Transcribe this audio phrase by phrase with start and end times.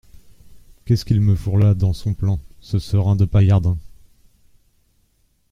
[0.83, 3.77] Qu’est-ce qu’il me fourre là, dans son plan, ce serin de Paillardin!